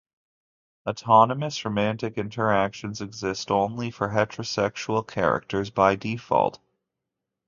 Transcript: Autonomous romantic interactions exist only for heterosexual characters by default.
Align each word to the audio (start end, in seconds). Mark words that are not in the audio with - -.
Autonomous 0.89 1.63
romantic 1.63 2.17
interactions 2.17 3.01
exist 3.01 3.51
only 3.51 3.91
for 3.91 4.07
heterosexual 4.07 5.05
characters 5.07 5.69
by 5.69 5.95
default. 5.95 6.57